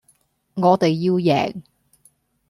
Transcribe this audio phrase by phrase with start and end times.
[0.55, 1.61] 我哋要贏